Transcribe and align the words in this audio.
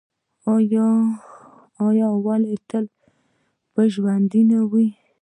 آیا 1.85 2.07
او 2.13 2.27
تل 2.69 2.85
به 3.73 3.83
ژوندی 3.93 4.41
نه 4.51 4.59
وي؟ 4.71 4.87